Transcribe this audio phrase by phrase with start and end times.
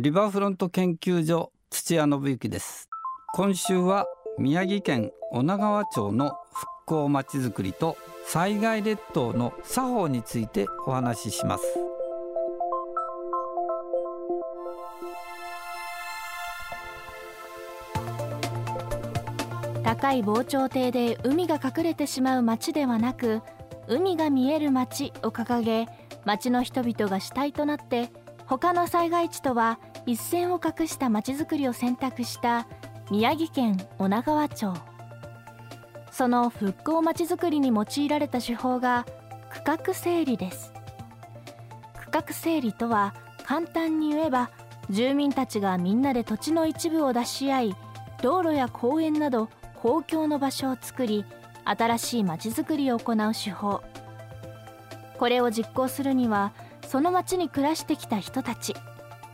[0.00, 2.88] リバーフロント研究所土屋信之です。
[3.34, 4.06] 今週は
[4.38, 11.64] 宮城県女川町の復興まちづくりと災害列島の作法についてお話しします。
[19.82, 23.42] 高い防潮堤で海が隠れてしまう町ではなく
[23.88, 25.86] 海が見える町を掲げ
[26.24, 28.10] 町の人々が主体となって
[28.46, 32.66] 他の災害地とは一線を画した町づくりを選択した
[33.10, 34.74] 宮城県女川町。
[36.10, 39.06] その復興まちづくりに用いられた手法が
[39.50, 40.72] 区画整理です。
[41.94, 43.14] 区画整理とは
[43.44, 44.50] 簡単に言えば
[44.90, 47.76] 住民たちがみんなで土地の一部を出し合い
[48.20, 49.48] 道路や公園など
[49.80, 51.24] 公共の場所を作り
[51.64, 53.82] 新しいまちづくりを行う手法。
[55.18, 56.52] これを実行するには
[56.92, 58.74] その町に暮らしてきた人たち。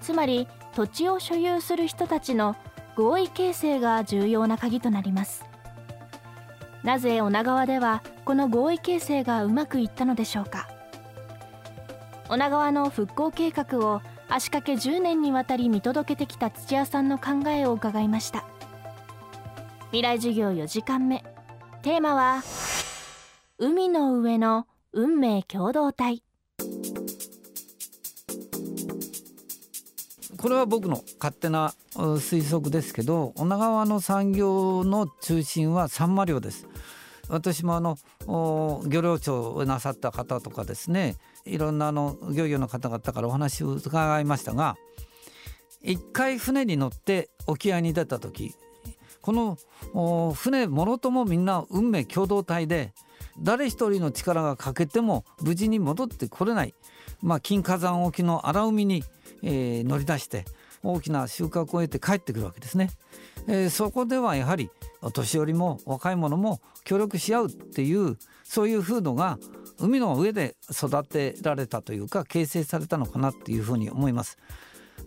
[0.00, 2.54] つまり土地を所有する人たちの
[2.94, 5.44] 合意形成が重要な鍵となります。
[6.84, 10.68] なぜ女川ではこの合意形成がうまくいったのでしょうか。
[12.28, 18.44] 女川の復興計画を足掛け10年にわたり見届けてきた土屋さんの考えを伺いました。
[19.86, 21.24] 未来授業4時間目。
[21.82, 22.40] テーマは
[23.58, 26.22] 海の上の運命共同体。
[30.48, 36.66] これは僕の勝手な推測ですけど女川の産業の中心はサンマ漁です。
[37.28, 37.98] 私もあの
[38.86, 44.78] 漁労長をなさった方とかですねいろんなあの漁業の方々からお話を伺いましたが
[45.82, 48.54] 一回船に乗って沖合に出た時
[49.20, 49.58] こ
[49.92, 52.94] の船もろともみんな運命共同体で
[53.38, 56.74] 誰一人の力が欠けても無事に戻ってこれない、
[57.20, 59.04] まあ、金火山沖の荒海に
[59.42, 60.44] えー、乗り出して
[60.82, 62.90] 大きな収穫を得て帰ってくるわけですね。
[63.48, 69.38] えー、そこではやはりお年寄りも若い者も協力し合うっていうそういう風土が
[69.78, 74.38] 海の上で育てられたというか形成されたのかなっていうふうに思います。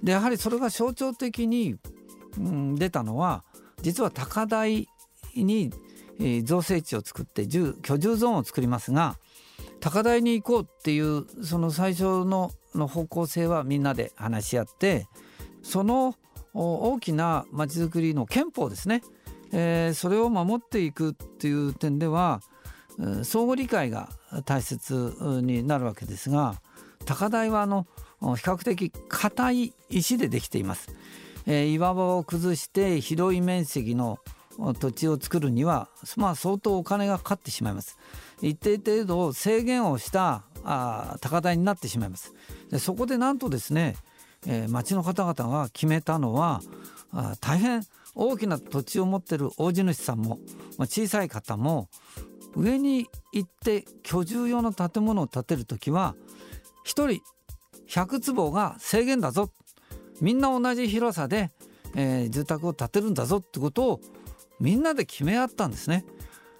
[0.03, 1.75] でやはりそれが象徴的に、
[2.37, 3.43] うん、出たのは
[3.81, 4.87] 実は高台
[5.35, 5.71] に、
[6.19, 9.17] えー、造成地を作って居住ゾーンを作りますが
[9.81, 15.07] 高台に行こうっていうその最初のの方向性はみんなで話し合って
[15.61, 16.15] その
[16.53, 19.01] 大きなまちづくりの憲法ですね、
[19.51, 22.41] えー、それを守っていくっていう点では
[23.23, 24.09] 相互理解が
[24.45, 26.61] 大切になるわけですが
[27.05, 27.87] 高台はあの
[28.21, 30.95] 比較的硬い石でできています、
[31.47, 34.19] えー、岩場を崩して広い面積の
[34.79, 37.97] 土地を作るには、まあ、相当お金がかかってしまいます。
[38.41, 42.33] 一定程度制限をしたあ高台になってしまいます。
[42.69, 43.95] でそこでなんとですね、
[44.45, 46.61] えー、町の方々が決めたのは
[47.11, 47.83] あ大変
[48.13, 50.39] 大きな土地を持ってる大地主さんも、
[50.77, 51.89] まあ、小さい方も
[52.55, 56.15] 上に行って居住用の建物を建てる時は
[56.85, 57.21] 1人
[57.87, 59.49] 100坪が制限だぞ。
[60.21, 61.49] みんな同じ広さで、
[61.95, 64.01] えー、住宅を建てるんだぞってことを
[64.61, 66.05] みんなで決め合ったんですね。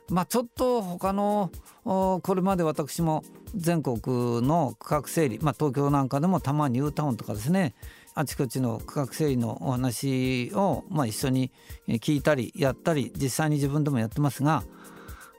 [0.10, 1.52] まあ、ちょっと他の
[1.86, 3.24] これまで私も
[3.56, 7.76] 全国の区画整理、まあ、東京なんかでもたまに U タウンとかですね
[8.14, 11.50] あちこちの区画整理のお話を、まあ、一緒に
[11.88, 14.64] 聞いたりやったり実際に自分でもやってますが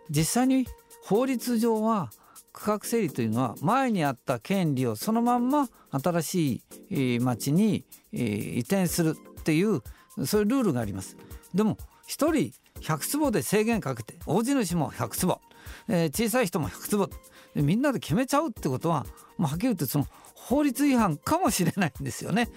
[0.09, 0.67] 実際に
[1.05, 2.11] 法律上は
[2.55, 9.83] 区画整理というのは前にあった権利をそのまんま新しい町に移転するっていう
[10.25, 11.19] そういうルールがあります。
[11.55, 11.77] でも
[12.09, 15.41] 1人100坪で制限かけて大地主も100坪、
[15.89, 17.11] えー、小さい人も100坪
[17.55, 19.07] みんなで決めちゃうってことは、
[19.39, 22.49] まあ、はっきり言ってその法律違反かもしれないんですよね。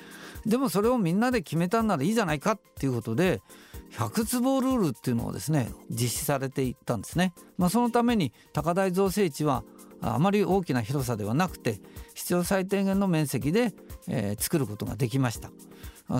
[0.45, 3.41] でもそれをみんなで決めたんならいいじゃないかっていうことで
[3.91, 7.33] 100坪ルールっていうのをですね実施されていったんですね。
[7.57, 9.63] まあ、そのために高台造成地は
[10.13, 11.79] あまり大きな広さではなくて
[12.13, 13.73] 必要最低限の面積で、
[14.07, 15.49] えー、作ることができました。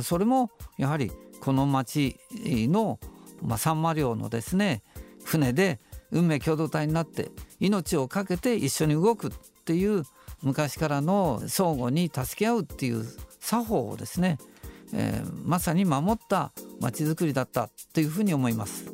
[0.01, 1.11] それもやはり
[1.41, 2.99] この町の
[3.41, 4.83] まあ、サンマ漁のですね
[5.23, 5.79] 船で
[6.11, 9.31] 運命共同体になって命を懸けて一緒に動くっ
[9.65, 10.03] ていう
[10.41, 13.05] 昔からの相互に助け合うっていう
[13.39, 14.37] 作法をですね、
[14.93, 18.85] えー、まさに守った町づくりだったというふうに思います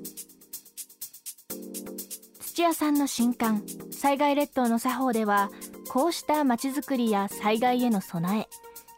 [2.61, 5.49] 土屋さんの新刊「災害列島の作法」では
[5.89, 8.47] こうした町づくりや災害への備え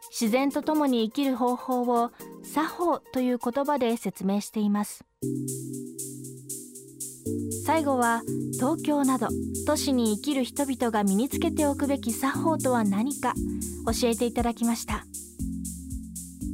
[0.10, 2.12] 自然と共に生きる方法を
[2.44, 5.06] 作法という言葉で説明しています。
[7.66, 8.22] 最後は
[8.52, 9.30] 東京など
[9.66, 13.34] 都市に生きる人々が身につけておくべき作法とは何か
[13.86, 15.06] 教えていただきました。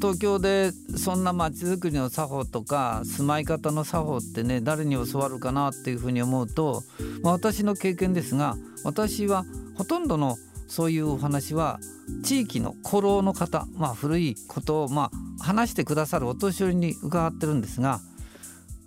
[0.01, 6.83] 東京でそんな街づくりの作法とか住まい方の作法ってね誰に教わるかなっていうふうに思うと、
[7.21, 8.55] まあ、私の経験ですが
[8.85, 9.43] 私は
[9.75, 10.37] ほとんどの
[10.67, 11.79] そういうお話は
[12.23, 17.99] 地域の古老の方、まあ、古いことをまあ話してくださるお年寄りに伺ってるんですが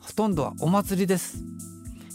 [0.00, 1.38] ほとんどはお祭りです。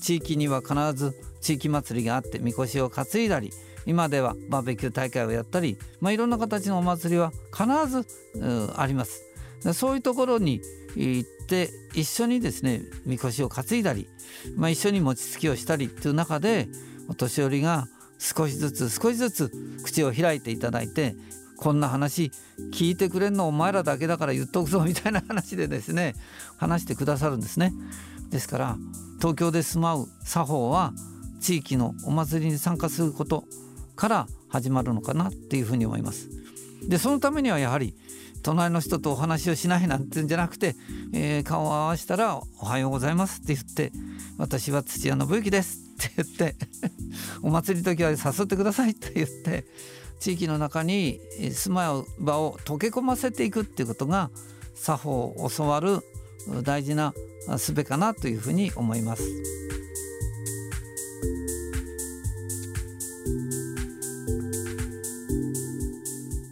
[0.02, 3.52] 地域には必ず地域祭りがあってみこしを担いだり
[3.88, 8.06] 今ではバーベキュー大会をやったり、まあ、いろんな形のお祭りは必ず、
[8.76, 9.24] あります
[9.74, 10.62] そういうところに
[10.96, 14.08] 行って一緒にですねみこしを担いだり、
[14.56, 16.68] まあ、一緒に餅つきをしたりっていう中で
[17.08, 17.88] お年寄りが
[18.20, 19.52] 少しずつ少しずつ
[19.84, 21.16] 口を開いていただいて
[21.56, 22.32] こんな話
[22.72, 26.14] 聞いてくれんのお前らだけだから言っとくぞみたいな話でですね
[26.58, 27.74] 話してくださるんですね。
[28.30, 28.78] ですから
[29.20, 30.94] 東京で住まう作法は
[31.40, 33.46] 地域のお祭りに参加すること
[33.98, 36.30] から始まるのかなっていうふうに思います。
[36.88, 37.96] でそのためにはやはり
[38.44, 40.76] 隣の人とお話をしないなんてんじゃなくて、
[41.14, 43.92] えー、顔を合わせたら「おはようございます」って言って
[44.38, 46.56] 「私は土屋信之です」って言って
[47.44, 49.66] 「お祭り時は誘ってください」って言って
[50.20, 51.20] 地域の中に
[51.52, 54.30] 住まう場を溶け込ませていくっていうことが
[54.76, 56.00] 作法を教わる
[56.64, 57.14] 大事な
[57.58, 59.24] 術かなというふうに思います。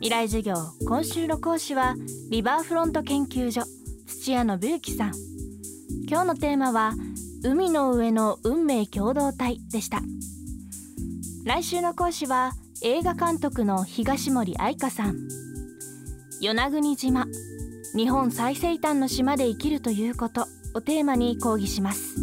[0.06, 0.54] 未来授業
[0.88, 1.96] 今週の講師は
[2.30, 3.64] リバーフロント研究所
[4.06, 5.14] 土屋信之さん。
[6.08, 6.94] 今日のテーマは
[7.44, 10.04] 海の上の運命共同体でした。
[11.44, 12.52] 来週の講師は
[12.84, 15.16] 映画監督の東森愛香さん。
[16.40, 17.26] 与那国島
[17.96, 22.16] 日本最西端の島で生きるということをテーマに講義します。